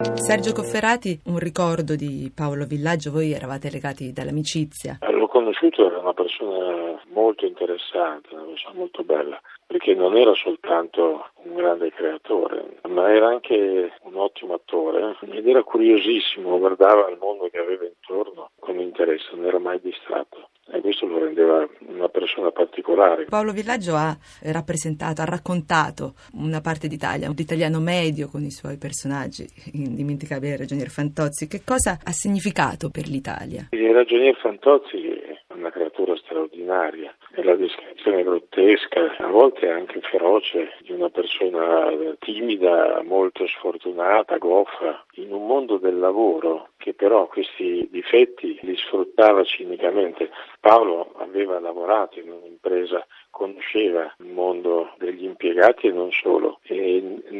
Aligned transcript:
Sergio 0.00 0.54
Cofferati, 0.54 1.20
un 1.26 1.38
ricordo 1.38 1.94
di 1.94 2.32
Paolo 2.34 2.64
Villaggio, 2.64 3.10
voi 3.10 3.32
eravate 3.32 3.68
legati 3.68 4.14
dall'amicizia. 4.14 4.98
L'ho 5.10 5.28
conosciuto, 5.28 5.86
era 5.86 5.98
una 5.98 6.14
persona 6.14 6.98
molto 7.12 7.44
interessante, 7.44 8.32
una 8.32 8.44
persona 8.44 8.78
molto 8.78 9.04
bella, 9.04 9.38
perché 9.66 9.94
non 9.94 10.16
era 10.16 10.32
soltanto 10.32 11.28
un 11.42 11.54
grande 11.54 11.92
creatore, 11.92 12.80
ma 12.88 13.12
era 13.12 13.28
anche 13.28 13.92
un 14.04 14.16
ottimo 14.16 14.54
attore 14.54 15.18
ed 15.20 15.46
era 15.46 15.62
curiosissimo, 15.62 16.58
guardava 16.58 17.10
il 17.10 17.18
mondo 17.20 17.48
che 17.50 17.58
aveva 17.58 17.84
intorno 17.84 18.52
con 18.58 18.80
interesse, 18.80 19.28
non 19.34 19.44
era 19.44 19.58
mai 19.58 19.80
distratto 19.82 20.48
e 20.72 20.80
questo 20.80 21.06
lo 21.06 21.18
rendeva 21.18 21.68
una 21.86 22.08
persona 22.08 22.50
particolare. 22.50 23.24
Paolo 23.24 23.52
Villaggio 23.52 23.94
ha 23.94 24.16
rappresentato, 24.44 25.20
ha 25.20 25.24
raccontato 25.24 26.14
una 26.34 26.60
parte 26.60 26.88
d'Italia, 26.88 27.28
un 27.28 27.34
italiano 27.36 27.80
medio 27.80 28.28
con 28.28 28.42
i 28.42 28.50
suoi 28.50 28.78
personaggi, 28.78 29.46
indimenticabile 29.72 30.56
Ragionier 30.56 30.88
Fantozzi. 30.88 31.46
Che 31.48 31.62
cosa 31.64 31.98
ha 32.02 32.12
significato 32.12 32.90
per 32.90 33.06
l'Italia? 33.08 33.68
Il 33.70 33.92
Ragionier 33.92 34.36
Fantozzi 34.36 34.98
è 35.08 35.54
una 35.54 35.70
creatura 35.70 36.16
straordinaria, 36.16 37.14
è 37.32 37.42
la 37.42 37.54
volte 39.40 39.70
anche 39.70 40.02
feroce, 40.02 40.72
di 40.82 40.92
una 40.92 41.08
persona 41.08 41.90
timida, 42.18 43.00
molto 43.02 43.46
sfortunata, 43.46 44.36
goffa, 44.36 45.06
in 45.12 45.32
un 45.32 45.46
mondo 45.46 45.78
del 45.78 45.98
lavoro 45.98 46.68
che 46.76 46.92
però 46.92 47.26
questi 47.26 47.88
difetti 47.90 48.58
li 48.60 48.76
sfruttava 48.76 49.42
cinicamente. 49.44 50.30
Paolo 50.60 51.14
aveva 51.16 51.58
lavorato 51.58 52.18
in 52.18 52.30
un'impresa, 52.30 53.06
conosceva 53.30 54.14
il 54.18 54.26
mondo 54.26 54.92
degli 54.98 55.24
impiegati 55.24 55.86
e 55.86 55.92
non 55.92 56.10
solo 56.12 56.59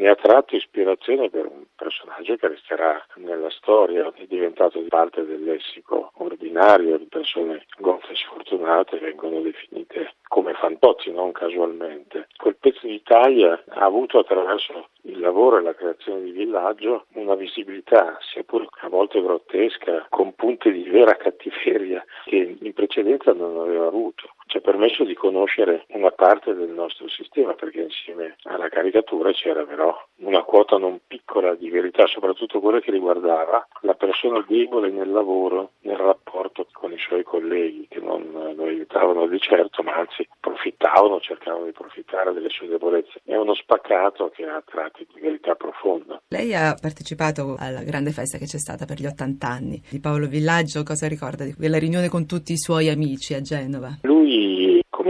ne 0.01 0.09
ha 0.09 0.15
tratto 0.15 0.57
ispirazione 0.57 1.29
per 1.29 1.45
un 1.45 1.65
personaggio 1.77 2.35
che 2.37 2.49
resterà 2.49 3.05
nella 3.17 3.51
storia, 3.51 4.11
è 4.15 4.25
diventato 4.27 4.83
parte 4.89 5.27
del 5.27 5.45
lessico 5.45 6.13
ordinario 6.15 6.97
di 6.97 7.05
persone 7.05 7.67
goffe 7.79 8.13
e 8.13 8.17
sfortunate 8.17 8.99
vengono 8.99 9.43
definite 9.43 10.15
come 10.27 10.55
fantozzi, 10.55 11.11
non 11.11 11.33
casualmente. 11.33 12.29
Quel 12.37 12.57
pezzo 12.57 12.87
d'Italia 12.87 13.63
ha 13.69 13.85
avuto 13.85 14.21
attraverso 14.21 14.89
il 15.03 15.19
lavoro 15.19 15.59
e 15.59 15.63
la 15.63 15.75
creazione 15.75 16.23
di 16.23 16.31
villaggio 16.31 17.07
una 17.15 17.35
visibilità, 17.35 18.17
sia 18.21 18.43
pure 18.45 18.69
a 18.81 18.89
volte 18.89 19.21
grottesca, 19.21 20.07
con 20.09 20.35
punti 20.35 20.71
di 20.71 20.89
vera 20.89 21.17
cattiveria 21.17 22.05
che 22.25 22.57
in 22.61 22.73
precedenza 22.73 23.33
non 23.33 23.59
aveva 23.59 23.87
avuto. 23.87 24.31
Ci 24.47 24.57
ha 24.57 24.61
permesso 24.61 25.05
di 25.05 25.15
conoscere 25.15 25.85
una 25.89 26.11
parte 26.11 26.55
del 26.55 26.71
nostro 26.71 27.09
sistema, 27.09 27.55
perché 27.55 27.83
insieme 27.83 28.37
caricatura 28.81 29.31
c'era 29.33 29.65
però 29.65 29.95
una 30.21 30.43
quota 30.43 30.79
non 30.79 31.01
piccola 31.07 31.55
di 31.55 31.69
verità, 31.69 32.07
soprattutto 32.07 32.61
quella 32.61 32.81
che 32.81 32.91
riguardava 32.91 33.67
la 33.83 33.95
persona 33.95 34.45
debole 34.49 34.91
nel 34.91 35.11
lavoro, 35.11 35.73
nel 35.81 35.97
rapporto 35.97 36.67
con 36.73 36.93
i 36.93 36.99
suoi 36.99 37.23
colleghi, 37.23 37.87
che 37.89 38.01
non 38.01 38.55
lo 38.57 38.65
aiutavano 38.65 39.27
di 39.27 39.39
certo, 39.39 39.83
ma 39.83 39.97
anzi 39.97 40.27
approfittavano, 40.29 41.21
cercavano 41.21 41.65
di 41.65 41.71
approfittare 41.71 42.33
delle 42.33 42.49
sue 42.49 42.69
debolezze. 42.69 43.21
È 43.25 43.37
uno 43.37 43.55
spaccato 43.55 44.31
che 44.35 44.45
ha 44.45 44.63
tratti 44.65 45.07
di 45.13 45.21
verità 45.21 45.55
profonda. 45.55 46.21
Lei 46.29 46.55
ha 46.55 46.75
partecipato 46.81 47.57
alla 47.59 47.83
grande 47.83 48.13
festa 48.13 48.39
che 48.39 48.47
c'è 48.47 48.59
stata 48.59 48.87
per 48.87 48.99
gli 48.99 49.07
80 49.07 49.47
anni 49.47 49.83
di 49.91 50.01
Paolo 50.01 50.27
Villaggio, 50.27 50.83
cosa 50.85 51.07
ricorda 51.07 51.45
di 51.45 51.55
quella 51.55 51.79
riunione 51.79 52.09
con 52.09 52.27
tutti 52.27 52.53
i 52.53 52.59
suoi 52.59 52.89
amici 52.89 53.35
a 53.35 53.41
Genova? 53.41 53.99
Lui, 54.03 54.60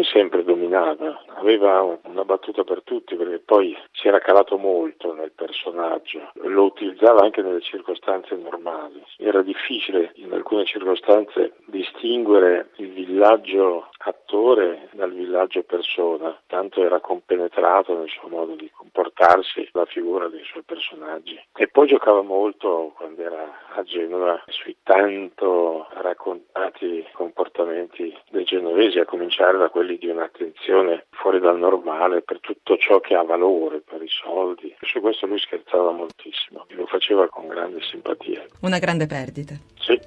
come 0.00 0.04
sempre, 0.04 0.44
dominava, 0.44 1.22
aveva 1.36 1.98
una 2.04 2.24
battuta 2.24 2.64
per 2.64 2.82
tutti 2.82 3.16
perché 3.16 3.38
poi 3.38 3.76
si 3.92 4.08
era 4.08 4.18
calato 4.18 4.56
molto 4.56 5.12
nel 5.12 5.32
personaggio, 5.32 6.30
lo 6.34 6.64
utilizzava 6.64 7.20
anche 7.22 7.42
nelle 7.42 7.60
circostanze 7.60 8.34
normali. 8.36 9.02
Era 9.18 9.42
difficile 9.42 10.12
in 10.14 10.32
alcune 10.32 10.64
circostanze 10.64 11.52
distinguere 11.66 12.70
il 12.76 12.90
villaggio 12.92 13.89
attore 14.02 14.88
dal 14.92 15.12
villaggio 15.12 15.62
persona, 15.62 16.38
tanto 16.46 16.82
era 16.82 17.00
compenetrato 17.00 17.96
nel 17.96 18.08
suo 18.08 18.28
modo 18.28 18.54
di 18.54 18.70
comportarsi 18.74 19.68
la 19.72 19.84
figura 19.84 20.28
dei 20.28 20.44
suoi 20.44 20.62
personaggi. 20.62 21.38
E 21.54 21.68
poi 21.68 21.88
giocava 21.88 22.22
molto 22.22 22.92
quando 22.96 23.22
era 23.22 23.68
a 23.74 23.82
Genova 23.82 24.42
sui 24.46 24.76
tanto 24.82 25.86
raccontati 25.94 27.06
comportamenti 27.12 28.16
dei 28.30 28.44
genovesi, 28.44 28.98
a 28.98 29.04
cominciare 29.04 29.58
da 29.58 29.68
quelli 29.68 29.98
di 29.98 30.08
un'attenzione 30.08 31.06
fuori 31.10 31.38
dal 31.38 31.58
normale 31.58 32.22
per 32.22 32.40
tutto 32.40 32.76
ciò 32.76 33.00
che 33.00 33.14
ha 33.14 33.22
valore, 33.22 33.80
per 33.80 34.02
i 34.02 34.08
soldi. 34.08 34.74
Su 34.80 35.00
questo 35.00 35.26
lui 35.26 35.38
scherzava 35.38 35.90
moltissimo 35.90 36.64
e 36.68 36.74
lo 36.74 36.86
faceva 36.86 37.28
con 37.28 37.48
grande 37.48 37.82
simpatia. 37.82 38.44
Una 38.62 38.78
grande 38.78 39.06
perdita. 39.06 39.54
Sì, 39.78 39.98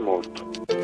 molto. 0.00 0.77